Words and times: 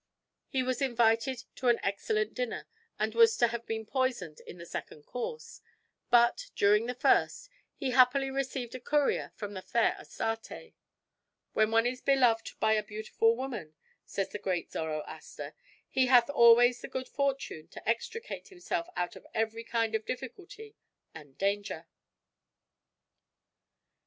He 0.47 0.63
was 0.63 0.81
invited 0.81 1.43
to 1.57 1.67
an 1.67 1.79
excellent 1.83 2.33
dinner 2.33 2.67
and 2.97 3.13
was 3.13 3.37
to 3.37 3.49
have 3.49 3.67
been 3.67 3.85
poisoned 3.85 4.39
in 4.47 4.57
the 4.57 4.65
second 4.65 5.03
course, 5.03 5.61
but, 6.09 6.49
during 6.55 6.87
the 6.87 6.95
first, 6.95 7.51
he 7.75 7.91
happily 7.91 8.31
received 8.31 8.73
a 8.73 8.79
courier 8.79 9.31
from 9.35 9.53
the 9.53 9.61
fair 9.61 9.95
Astarte. 9.99 10.73
"When 11.53 11.69
one 11.69 11.85
is 11.85 12.01
beloved 12.01 12.53
by 12.59 12.73
a 12.73 12.81
beautiful 12.81 13.35
woman," 13.35 13.75
says 14.03 14.29
the 14.29 14.39
great 14.39 14.71
Zoroaster, 14.71 15.53
"he 15.87 16.07
hath 16.07 16.31
always 16.31 16.81
the 16.81 16.87
good 16.87 17.07
fortune 17.07 17.67
to 17.67 17.87
extricate 17.87 18.47
himself 18.47 18.87
out 18.95 19.15
of 19.15 19.27
every 19.35 19.63
kind 19.63 19.93
of 19.93 20.07
difficulty 20.07 20.75
and 21.13 21.37
danger." 21.37 21.85